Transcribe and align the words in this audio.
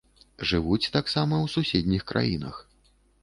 Жывуць 0.51 0.91
таксама 0.95 1.35
ў 1.43 1.47
суседніх 1.57 2.07
краінах. 2.13 2.55